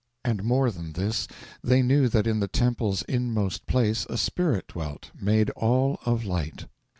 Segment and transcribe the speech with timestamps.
[0.25, 1.27] And more than this.
[1.63, 6.65] They knew That in the temple's inmost place a spirit dwelt, Made all of light!